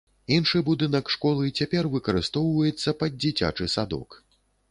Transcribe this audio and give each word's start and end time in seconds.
Іншы 0.35 0.61
будынак 0.69 1.11
школы 1.15 1.51
цяпер 1.59 1.89
выкарыстоўваецца 1.97 2.95
пад 3.03 3.11
дзіцячы 3.25 3.71
садок. 3.77 4.19